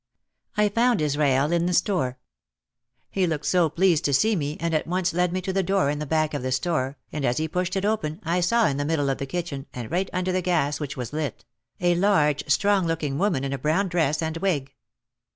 [0.57, 2.17] I found Israel in the store.
[3.11, 5.91] He looked so pleased to see me and at once led me to the door
[5.91, 8.77] in the back of the store and as he pushed it open I saw in
[8.77, 11.45] the middle of the kitchen and right under the gas which was lit,
[11.79, 14.73] a large strong looking woman in a brown dress and wig.